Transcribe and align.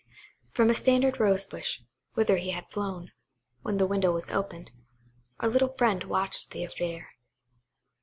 From 0.49 0.71
a 0.71 0.73
standard 0.73 1.19
rose 1.19 1.45
bush, 1.45 1.81
whither 2.15 2.37
he 2.37 2.49
had 2.49 2.67
flown, 2.71 3.11
when 3.61 3.77
the 3.77 3.85
window 3.85 4.11
was 4.11 4.31
opened, 4.31 4.71
our 5.39 5.47
little 5.47 5.73
friend 5.77 6.03
watched 6.05 6.49
the 6.49 6.63
affair. 6.63 7.11